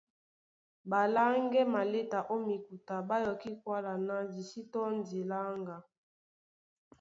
[0.89, 5.77] Ɓaláŋgɛ́ maléta ó mikuta ɓá yɔkí kwála ná di sí tɔ́ndi láŋga;